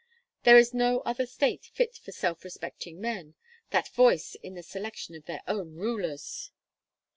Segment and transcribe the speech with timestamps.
[0.45, 3.35] There is no other state fit for self respecting men
[3.69, 6.49] that voice in the selection of their own rulers."